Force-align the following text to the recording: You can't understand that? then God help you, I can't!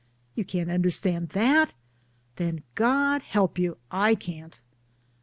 You 0.33 0.43
can't 0.43 0.71
understand 0.71 1.29
that? 1.33 1.73
then 2.37 2.63
God 2.73 3.21
help 3.21 3.59
you, 3.59 3.77
I 3.91 4.15
can't! 4.15 4.59